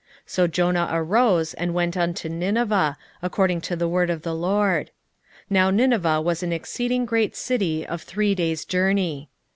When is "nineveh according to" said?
2.27-3.75